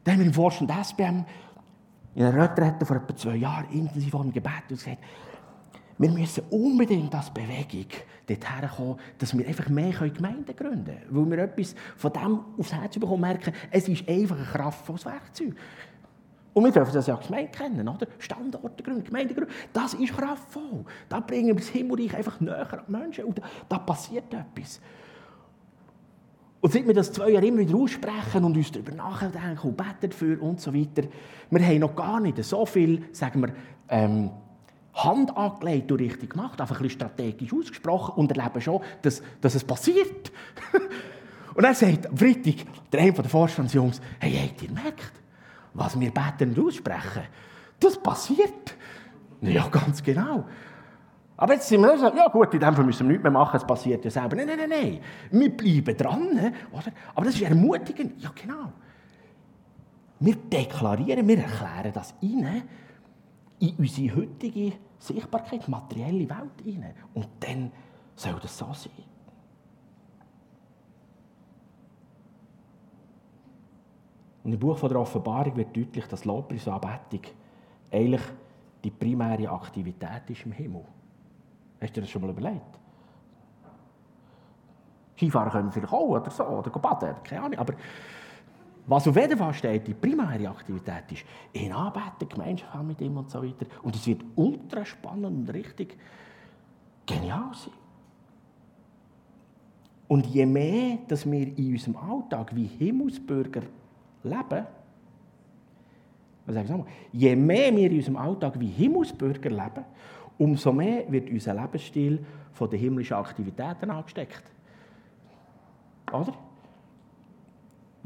[0.04, 1.26] Dann haben wir im Vorstand SBM
[2.14, 4.98] in einer Retrette vor etwa zwei Jahren intensiv am Gebet und gesagt,
[5.98, 7.88] wir müssen unbedingt als Bewegung
[8.28, 11.02] dorthin kommen, dass wir einfach mehr Gemeinden gründen können.
[11.10, 15.56] Weil wir etwas von dem aufs Herz bekommen, merken, es ist einfach ein kraftvolles Werkzeug.
[16.54, 18.08] Und wir dürfen das ja als Gemeinde kennen, oder?
[18.18, 19.52] Standorte gründen, Gemeinden gründen.
[19.74, 20.86] Das ist kraftvoll.
[21.10, 24.80] Da bringen wir das Himmelreich einfach näher an die Menschen und da passiert etwas.
[26.62, 30.10] Und seit wir das zwei Jahre immer wieder aussprechen und uns darüber nachdenken und beten
[30.10, 31.08] dafür und so weiter,
[31.50, 33.54] wir haben noch gar nicht so viel, sagen wir,
[33.90, 34.32] ähm,
[34.96, 39.56] Hand angelegt und richtig gemacht, einfach ein bisschen strategisch ausgesprochen und erleben schon, dass, dass
[39.56, 40.32] es passiert.
[41.56, 45.12] und er sagt am Freitag, der eine der Vorstandsjungs, hey, habt ihr gemerkt,
[45.74, 47.24] was wir beten und aussprechen,
[47.80, 48.76] das passiert.
[49.42, 50.46] Ja, ganz genau.
[51.38, 53.58] Aber jetzt sind wir so, ja gut, in dem Fall müssen wir nichts mehr machen,
[53.58, 54.38] es passiert ja selber.
[54.38, 55.00] Nein, nein, nein, nein.
[55.32, 56.54] Wir bleiben dran.
[56.72, 56.92] Oder?
[57.14, 58.22] Aber das ist ermutigend.
[58.24, 58.72] Ja, genau.
[60.20, 62.64] Wir deklarieren, wir erklären das rein
[63.60, 66.94] in unsere heutige Sichtbarkeit, materielle Welt rein.
[67.14, 67.72] Und dann
[68.16, 68.92] soll das so sein.
[74.44, 77.34] Und im Buch von der Offenbarung wird deutlich, dass Lobpreis und Anbetung
[77.92, 78.22] eigentlich
[78.84, 80.86] die primäre Aktivität ist im Himmel.
[81.82, 82.80] Hast du dir das schon mal überlegt?
[85.16, 87.58] Skifahren können vielleicht auch oder so, oder baden, keine Ahnung.
[87.58, 87.74] Aber
[88.88, 93.30] was auf jeden Fall steht, die primäre Aktivität ist, ihn anbeten, Gemeinschaft mit ihm und
[93.30, 93.66] so weiter.
[93.82, 95.98] Und es wird ultra spannend und richtig
[97.06, 97.74] genial sein.
[100.08, 103.64] Und je mehr, dass wir in unserem Alltag wie Himmelsbürger
[104.24, 104.66] leben,
[106.48, 109.86] ich je mehr wir in unserem Alltag wie Himmelsbürger leben
[110.38, 114.44] umso mehr wird unser Lebensstil von den himmlischen Aktivitäten angesteckt.
[116.12, 116.34] Oder?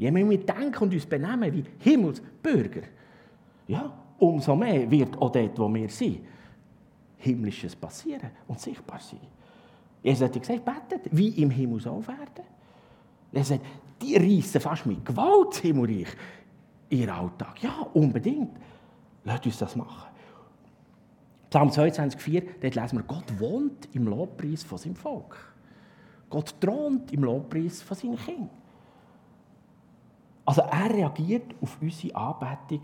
[0.00, 2.80] Je mehr wir denken und uns benehmen wie Himmelsbürger,
[3.68, 6.20] ja, umso mehr wird auch dort, wo wir sind,
[7.18, 9.20] Himmlisches passieren und sichtbar sein.
[10.02, 12.46] Jesus hat gesagt, betet, wie im Himmel soll werden.
[13.30, 13.60] Er sagt,
[14.00, 16.08] die reissen fast mit Gewalt das Himmelreich
[16.88, 17.62] in ihren Alltag.
[17.62, 18.56] Ja, unbedingt.
[19.24, 20.08] Lasst uns das machen.
[21.50, 25.36] Psalm 22,4, dort lesen wir, Gott wohnt im Lobpreis von seinem Volk.
[26.30, 28.59] Gott thront im Lobpreis von seinen Kindern.
[30.50, 32.80] Also er reagiert auf unsere Anbetung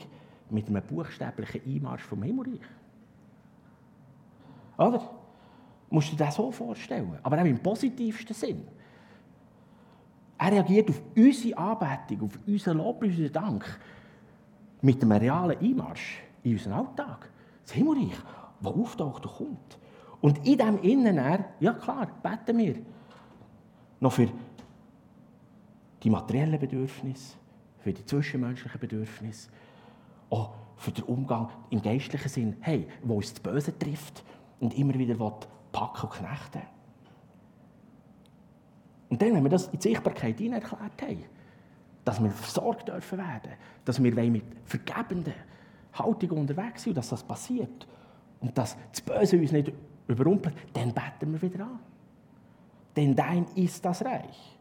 [0.50, 2.61] mit einem buchstäblichen Einmarsch vom Himmelreich.
[4.79, 5.11] Oder?
[5.90, 7.18] Musst du dir das so vorstellen?
[7.24, 8.68] Aber auch im positivsten Sinn.
[10.38, 13.81] Er reagiert auf unsere Anbetung, auf unseren Lob, unseren Dank
[14.81, 17.29] mit einem realen Einmarsch in unseren Alltag.
[17.64, 18.16] Das Himmelreich
[18.61, 19.79] der auftaucht und kommt.
[20.20, 22.76] Und in dem Innen, ja klar, beten wir
[23.98, 24.29] noch für
[26.05, 27.35] die materiellen Bedürfnisse,
[27.87, 29.49] für die zwischenmenschlichen Bedürfnisse,
[30.29, 34.25] auch für den Umgang im geistlichen Sinn, hey, wo uns das Böse trifft
[34.59, 35.16] und immer wieder
[35.70, 36.62] packen und knechten.
[39.09, 41.25] Und dann, wenn wir das in die Sichtbarkeit erklärt haben,
[42.05, 43.53] dass wir versorgt dürfen werden,
[43.85, 45.35] dass wir mit vergebenden
[45.92, 47.87] Haltung unterwegs sind und dass das passiert
[48.40, 49.72] und dass das Böse uns nicht
[50.09, 51.79] überrumpelt, dann beten wir wieder an.
[52.96, 54.59] Denn dein ist das Reich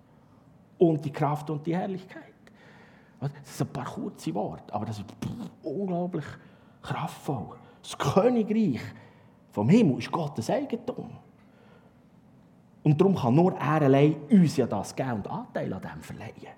[0.78, 2.35] und die Kraft und die Herrlichkeit.
[3.44, 5.06] Das sind ein paar kurze Worte, aber das ist
[5.64, 6.26] unglaublich
[6.82, 7.58] kraftvoll.
[7.82, 8.82] Das Königreich
[9.52, 11.12] vom Himmel ist Gottes Eigentum.
[12.84, 16.54] Und darum kann nur er allein uns ja das geben und Anteil an dem verleihen.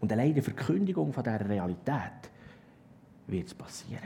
[0.00, 2.30] Und allein die Verkündigung von dieser Realität
[3.26, 4.02] wird es passieren.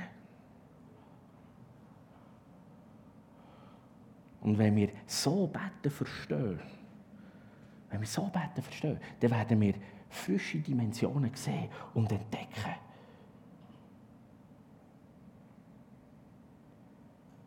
[4.42, 6.60] Und wenn wir so beten verstehen,
[7.90, 9.74] wenn wir so beten verstehen, dann werden wir
[10.14, 12.74] frische Dimensionen sehen und entdecken.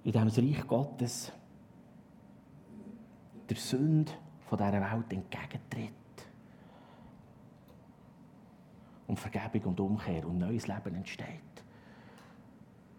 [0.03, 1.31] In diesem Reich Gottes
[3.49, 4.11] der Sünde
[4.45, 5.91] von dieser Welt entgegentritt.
[9.07, 11.27] Und Vergebung und Umkehr und neues Leben entsteht.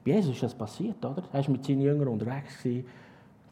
[0.04, 1.22] Bei Jesus ist das passiert, oder?
[1.32, 2.86] Er war mit seinen Jüngern unterwegs, gibt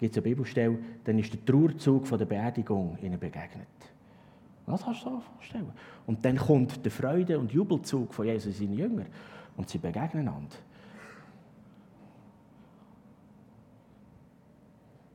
[0.00, 3.95] es eine Bibelstelle, dann ist der Trauerzug von der Beerdigung ihnen begegnet.
[4.66, 5.72] Das kannst du dir vorstellen.
[6.06, 9.06] Und dann kommt der Freude- und Jubelzug von Jesus seinen Jüngern
[9.56, 10.56] und sie begegnen einander.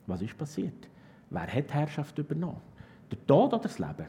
[0.08, 0.90] Was ist passiert?
[1.30, 2.62] Wer hat die Herrschaft übernommen?
[3.10, 4.08] Der Tod oder das Leben?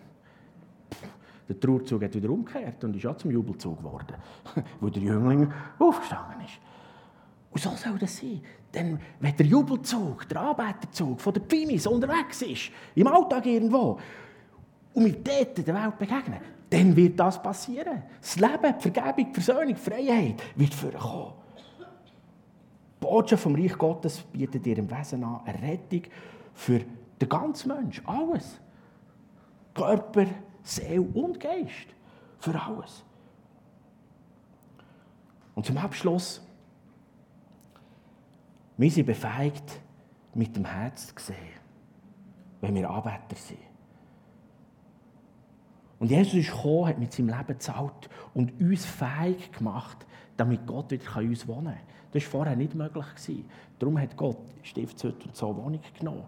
[1.48, 4.14] Der Trauerzug hat wieder umgekehrt und ist auch zum Jubelzug geworden,
[4.81, 6.59] wo der Jüngling aufgestanden ist.
[7.50, 8.40] Und so soll das sein.
[8.72, 13.98] Denn wenn der Jubelzug, der Anbeterzug von der Pfimis unterwegs ist, im Alltag irgendwo,
[14.94, 18.02] und wir dort der Welt begegnen, dann wird das passieren.
[18.20, 21.33] Das Leben, die Vergebung, die Versöhnung, die Freiheit wird vorkommen.
[21.78, 26.02] Die Botschaft vom Reich Gottes bietet ihrem Wesen an eine Rettung
[26.55, 26.81] für
[27.20, 28.59] der ganze Mensch, alles.
[29.74, 30.26] Körper,
[30.62, 31.88] Seele und Geist.
[32.38, 33.05] Für alles.
[35.55, 36.40] Und zum Abschluss,
[38.76, 39.81] wir sind befähigt,
[40.35, 41.37] mit dem Herz zu sehen,
[42.61, 43.71] wenn wir Arbeiter sind.
[46.02, 50.04] Und Jesus ist gekommen, hat mit seinem Leben gezahlt und uns fähig gemacht,
[50.36, 51.76] damit Gott wieder uns wohnen kann.
[52.10, 53.06] Das war vorher nicht möglich.
[53.78, 56.24] Darum hat Gott Stiftshütte und so Wohnung genommen.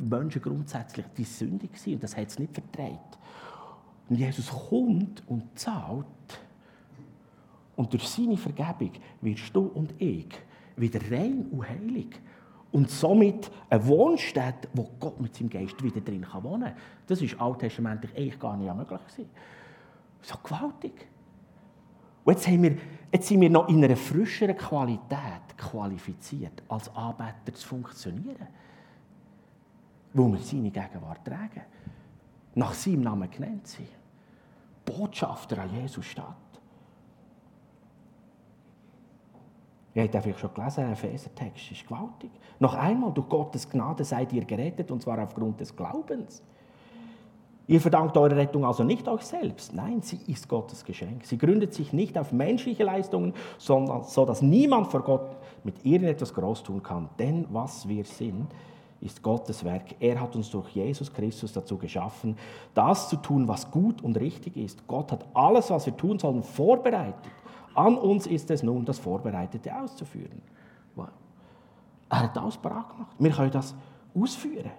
[0.00, 3.16] Menschen grundsätzlich die gewesen, und das hat es nicht vertreibt.
[4.08, 6.04] Und Jesus kommt und zahlt.
[7.76, 10.30] Und durch seine Vergebung wirst du und ich
[10.74, 12.08] wieder rein und heilig.
[12.72, 16.76] Und somit eine Wohnstätte, wo Gott mit seinem Geist wieder drin kann wohnen kann.
[17.06, 19.30] Das ist alttestamentlich eigentlich gar nicht möglich gewesen.
[20.22, 21.06] So gewaltig.
[22.24, 22.76] Und jetzt, wir,
[23.12, 28.48] jetzt sind wir noch in einer frischeren Qualität qualifiziert, als Arbeiter zu funktionieren
[30.12, 31.62] wo wir seine Gegenwart tragen.
[32.54, 33.88] Nach seinem Namen genannt sind.
[34.84, 36.36] Botschafter an Jesus Stadt.
[39.94, 42.30] Ihr habt vielleicht schon gelesen, ein Epheser-Text ist gewaltig.
[42.58, 46.42] Noch einmal, durch Gottes Gnade seid ihr gerettet, und zwar aufgrund des Glaubens.
[47.66, 49.72] Ihr verdankt eure Rettung also nicht euch selbst.
[49.72, 51.24] Nein, sie ist Gottes Geschenk.
[51.24, 56.34] Sie gründet sich nicht auf menschliche Leistungen, sondern so, dass niemand vor Gott mit irgendetwas
[56.34, 57.08] groß tun kann.
[57.18, 58.48] Denn was wir sind,
[59.00, 59.94] ist Gottes Werk.
[60.00, 62.36] Er hat uns durch Jesus Christus dazu geschaffen,
[62.74, 64.86] das zu tun, was gut und richtig ist.
[64.86, 67.32] Gott hat alles, was wir tun sollen, vorbereitet.
[67.74, 70.42] An uns ist es nun, das Vorbereitete auszuführen.
[72.12, 73.16] Er hat alles parat gemacht.
[73.18, 73.74] Wir können das
[74.14, 74.70] ausführen.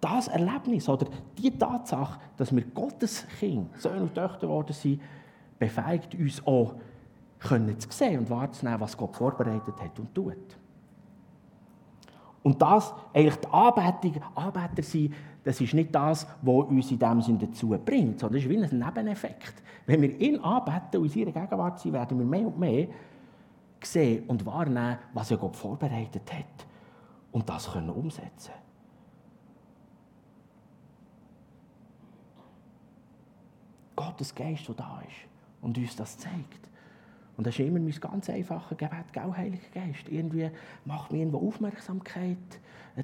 [0.00, 1.06] Das Erlebnis oder
[1.38, 5.00] die Tatsache, dass wir Gottes Kind, Söhne und Töchter geworden sind,
[5.60, 6.74] befähigt uns auch,
[7.38, 10.56] können zu sehen und wahrzunehmen, was Gott vorbereitet hat und tut.
[12.46, 17.20] Und das, eigentlich die Anbetung, Anbeter sein, das ist nicht das, was uns in dem
[17.20, 19.64] Sinne dazu bringt, sondern das ist wie ein Nebeneffekt.
[19.84, 22.86] Wenn wir ihn anbeten und in seiner Gegenwart sind, werden wir mehr und mehr
[23.82, 26.66] sehen und wahrnehmen, was er Gott vorbereitet hat.
[27.32, 28.52] Und das können umsetzen.
[33.96, 35.28] Gottes Geist, der da ist
[35.62, 36.70] und uns das zeigt.
[37.36, 40.08] Und das ist immer mein ganz einfaches Gebet, gell, Heiliger Geist.
[40.08, 40.50] Irgendwie
[40.84, 42.38] macht mir irgendwo Aufmerksamkeit,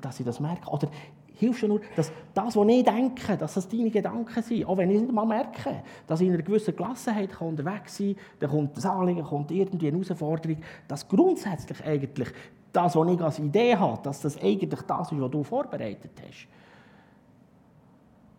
[0.01, 0.69] dass ich das merke.
[0.71, 0.89] Oder
[1.35, 4.65] hilft schon nur, dass das, was ich denke, dass das deine Gedanken sind.
[4.65, 8.25] Auch wenn ich nicht mal merke, dass ich in einer gewissen Gelassenheit unterwegs sein kann,
[8.41, 12.29] dann kommt das Anliegen, kommt irgendwie eine Herausforderung, dass grundsätzlich eigentlich
[12.73, 16.49] das, was ich als Idee habe, dass das eigentlich das ist, was du vorbereitet hast.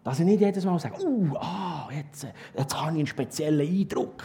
[0.04, 2.28] Dass ich nicht jedes Mal sage, uh, ah, jetzt,
[2.58, 4.24] jetzt habe ich einen speziellen Eindruck.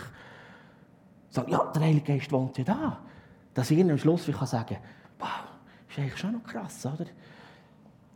[1.31, 2.99] Sagen, ja, der Heilige Geist wohnt ja da.
[3.55, 4.77] Dass ich am Schluss kann sagen
[5.19, 5.29] wow,
[5.88, 7.07] ist eigentlich schon noch krass, oder?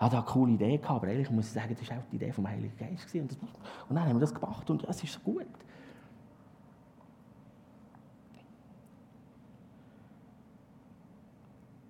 [0.03, 2.33] hatte eine coole Idee gehabt, aber eigentlich muss ich sagen, das war auch die Idee
[2.33, 3.14] vom Heiligen Geist.
[3.14, 3.38] Und, das,
[3.88, 5.46] und dann haben wir das gemacht und es ist so gut.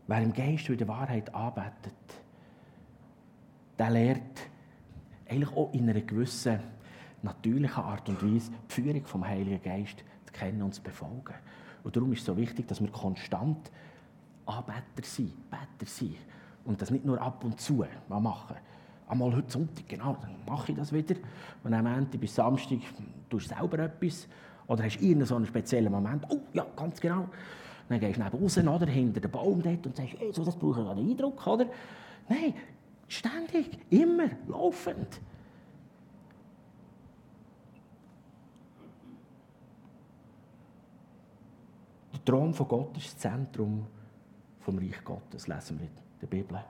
[0.06, 1.94] Wer im Geist und in der Wahrheit arbeitet,
[3.78, 4.50] der lernt
[5.26, 6.60] eigentlich auch in einer gewissen
[7.22, 11.34] natürlichen Art und Weise die Führung vom Heiligen Geist kennen und zu befolgen.
[11.84, 13.70] Und darum ist es so wichtig, dass wir konstant
[14.46, 16.16] Anbeter sind, Beter sind.
[16.64, 18.56] Und das nicht nur ab und zu machen.
[19.08, 21.16] Einmal heute Sonntag, genau, dann mache ich das wieder.
[21.64, 22.78] Und am Ende bis Samstag
[23.28, 24.28] tust du selber etwas.
[24.68, 26.24] Oder hast du irgendeinen speziellen Moment.
[26.28, 27.28] Oh, ja, ganz genau.
[27.88, 30.56] Dann gehst du neben raus, oder, hinter den Baum dort und sagst, hey, so, das
[30.56, 31.66] brauche ich einen Eindruck, oder?
[32.28, 32.54] Nein,
[33.08, 35.20] ständig, immer, laufend.
[42.24, 43.86] Der Thron von Gott ist das Zentrum
[44.60, 46.64] vom Reich Gottes, lesen wir in der Bibel.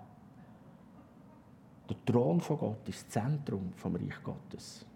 [1.88, 4.86] Der Thron von Gott ist das Zentrum vom Reich Gottes.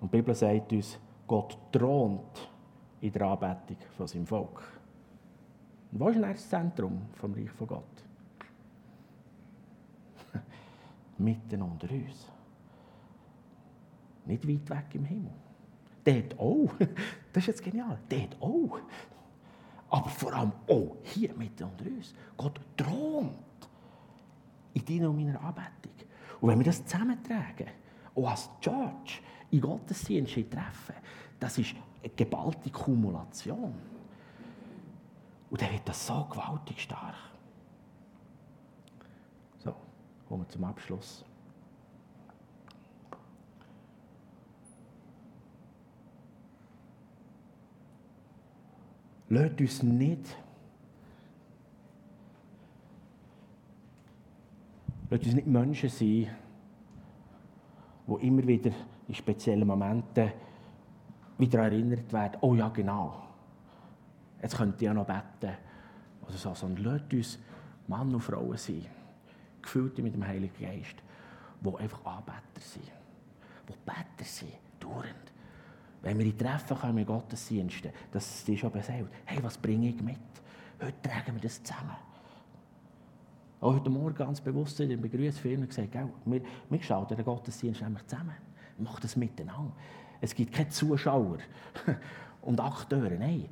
[0.00, 2.48] Und die Bibel sagt uns, Gott thront
[3.02, 4.62] in der Anbetung von seinem Volk.
[5.92, 8.04] Und wo ist das Zentrum vom Reich von Gott?
[11.18, 12.30] Mitten unter uns.
[14.24, 15.47] Nicht weit weg im Himmel.
[16.08, 16.70] Dort auch.
[17.30, 17.98] Das ist jetzt genial.
[18.08, 18.80] Dort auch.
[19.90, 22.14] Aber vor allem auch hier mitten unter uns.
[22.36, 23.32] Gott thront
[24.72, 25.92] in deiner und meiner Anbetung.
[26.40, 27.68] Und wenn wir das zusammentragen,
[28.14, 30.94] auch als Church, in Gottesdienste treffen,
[31.38, 33.74] das ist eine geballte Kumulation.
[35.50, 37.14] Und dann wird das so gewaltig stark.
[39.58, 39.74] So,
[40.28, 41.24] kommen wir zum Abschluss.
[49.28, 50.36] Lasst uns nicht
[55.10, 56.28] Lasst uns nicht Menschen sein,
[58.06, 58.70] die immer wieder
[59.06, 60.30] in speziellen Momenten
[61.38, 63.22] wieder erinnert werden, oh ja, genau,
[64.42, 65.56] jetzt könnte ich ja noch beten.
[66.22, 67.38] Oder so, sondern lasst uns
[67.86, 68.84] Mann und Frauen sein,
[69.62, 70.96] gefüllt mit dem Heiligen Geist,
[71.60, 72.90] die einfach Anbeter sind,
[73.66, 75.27] die Beter sind, dauernd.
[76.02, 80.00] Wenn wir in Treffen kommen, Gottesdiensten, dass es dir schon besägt, hey, was bringe ich
[80.00, 80.16] mit?
[80.80, 81.96] Heute tragen wir das zusammen.
[83.60, 88.06] Auch heute Morgen ganz bewusst in der Begrüßung gesagt, wir, wir gestalten den Gottesdienst nämlich
[88.06, 88.34] zusammen.
[88.76, 89.72] Wir machen das miteinander.
[90.20, 91.38] Es gibt keine Zuschauer
[92.42, 93.48] und Akteure, nein.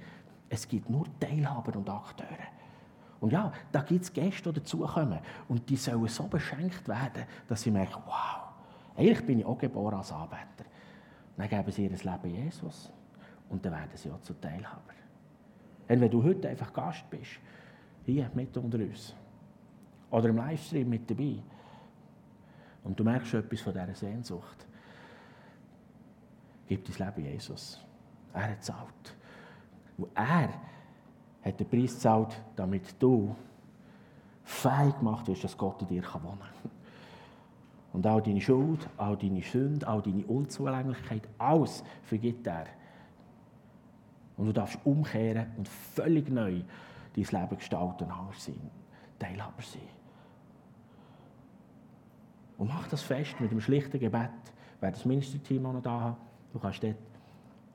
[0.48, 2.28] Es gibt nur Teilhaber und Akteure.
[3.18, 5.18] Und ja, da gibt es Gäste, die dazukommen.
[5.48, 8.54] Und die sollen so beschenkt werden, dass sie merken, wow,
[8.96, 10.65] eigentlich bin ich auch geboren als Arbeiter.
[11.36, 12.90] Dann geben sie ihr Leben Jesus.
[13.48, 14.94] Und dann werden sie auch zu Teilhaber.
[15.88, 17.38] Und wenn du heute einfach Gast bist,
[18.04, 19.14] hier mit unter uns,
[20.10, 21.36] oder im Livestream mit dabei,
[22.84, 24.66] und du merkst etwas von dieser Sehnsucht,
[26.66, 27.84] gib dein Leben Jesus.
[28.32, 29.16] Er hat gezahlt.
[29.98, 30.50] Und er
[31.44, 33.34] hat den Preis gezahlt, damit du
[34.44, 36.70] fähig gemacht wirst, dass Gott in dir wohnen kann.
[37.96, 42.66] Und all deine Schuld, all deine Sünde, all deine Unzulänglichkeit, alles vergibt er.
[44.36, 46.60] Und du darfst umkehren und völlig neu
[47.14, 48.70] dein Leben gestalten, anders sein,
[49.18, 49.80] Teilhaber sein.
[52.58, 54.28] Und mach das fest mit einem schlichten Gebet.
[54.78, 56.16] Wer das Ministerteam auch noch da hat,
[56.52, 56.96] du kannst dort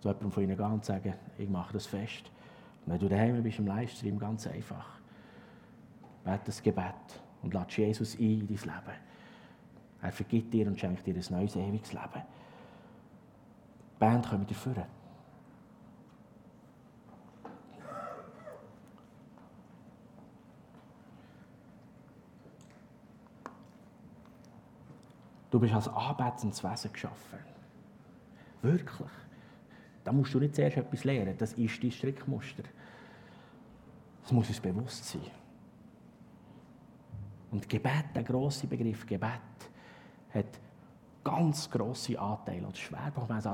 [0.01, 2.31] zu jemandem von ihnen gehen und sagen, ich mache das fest.
[2.85, 4.99] Und wenn du daheim bist im Livestream, ganz einfach.
[6.23, 6.93] Bete das Gebet
[7.41, 9.11] und lass Jesus ein in dein Leben.
[10.01, 12.23] Er vergibt dir und schenkt dir ein neues, ewiges Leben.
[13.93, 14.85] Die Band kommt dir führen.
[25.51, 27.39] Du bist als anbetendes Wesen geschaffen.
[28.61, 29.11] Wirklich.
[30.03, 31.37] Da musst du nicht zuerst etwas lernen.
[31.37, 32.63] Das ist dein Strickmuster.
[34.23, 35.21] Das muss uns bewusst sein.
[37.51, 39.41] Und Gebet, der grosse Begriff Gebet,
[40.33, 40.59] hat
[41.23, 43.51] ganz grosse Anteile oder Schwerpunkt an der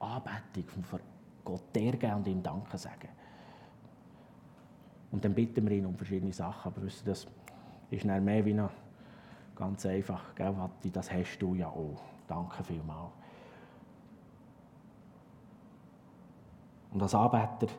[0.00, 1.00] Anbetung, von
[1.44, 3.08] Gott dergeben und ihm Danke sagen.
[5.10, 7.26] Und dann bitten wir ihn um verschiedene Sachen, aber wisst ihr, das
[7.90, 8.70] ist dann mehr wie noch
[9.54, 12.00] ganz einfach, gell, Watti, das hast du ja auch.
[12.26, 13.12] Danke vielmals.
[16.92, 17.72] Und als Anbeter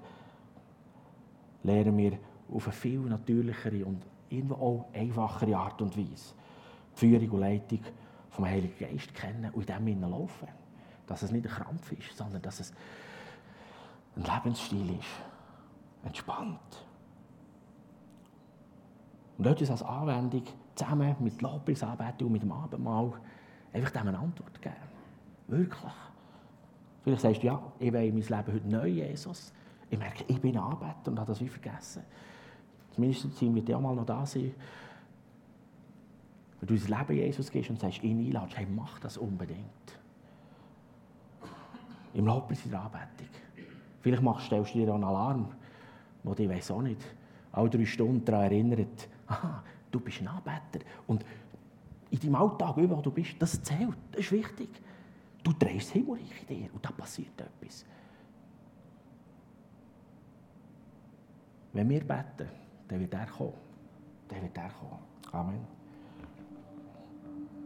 [1.64, 2.18] lernen wir
[2.52, 6.34] auf eine viel natürlichere und irgendwo auch einfachere Art und Weise
[6.96, 7.80] die Führung und Leitung
[8.34, 10.48] vom Heiligen Geist kennen und in dem laufen.
[11.06, 12.74] Dass es nicht ein Krampf ist, sondern dass es
[14.16, 15.08] ein Lebensstil ist.
[16.04, 16.86] Entspannt.
[19.38, 20.44] Und etwas als Anwendung,
[20.76, 23.14] zusammen mit Lobpreisanbetung und mit dem Abendmahl,
[23.72, 24.76] einfach dem eine Antwort geben.
[25.48, 25.94] Wirklich.
[27.04, 29.54] Vielleicht sagst du, ja, ich will mein Leben heute neu, Jesus.
[29.90, 32.04] Ich merke, ich bin Anbeter und habe das wie vergessen.
[32.92, 34.54] Zumindest sind wir ja mal noch da sein.
[36.66, 40.00] Wenn du dein Leben Jesus gehst und sagst, ihn einladest, hey, mach das unbedingt.
[42.14, 43.28] Im Lobpreis in der Anbetung.
[44.00, 45.52] Vielleicht machst, stellst du dir einen Alarm,
[46.24, 47.02] wo dich weiß auch nicht,
[47.52, 49.62] alle drei Stunden daran erinnert, aha,
[49.92, 50.86] du bist ein Anbeter.
[51.06, 51.26] Und
[52.12, 54.70] in deinem Alltag, wo du bist, das zählt, das ist wichtig.
[55.44, 57.86] Du drehst das Himmelreich in dir und da passiert etwas.
[61.74, 62.48] Wenn wir beten,
[62.88, 63.54] dann wird er kommen.
[64.30, 65.00] Dann wird er kommen.
[65.34, 65.83] Amen.